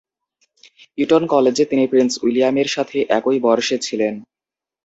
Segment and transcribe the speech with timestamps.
[0.97, 4.13] Eaton কলেজে তিনি prince উইলিয়ামের সাথে একই বর্ষে ছিলেন।